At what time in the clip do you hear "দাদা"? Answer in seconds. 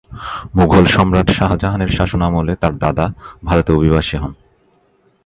2.77-3.05